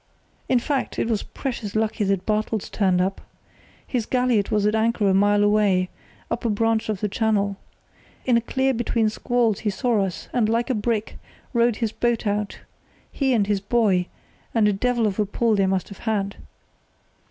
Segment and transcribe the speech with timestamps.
[0.49, 3.21] "In fact, it was precious lucky that Bartels turned up.
[3.85, 5.89] His galliot was at anchor a mile away,
[6.31, 7.57] up a branch of the channel.
[8.25, 11.19] In a clear between squalls he saw us, and, like a brick,
[11.53, 14.07] rowed his boat out—he and his boy,
[14.55, 16.35] and a devil of a pull they must have had.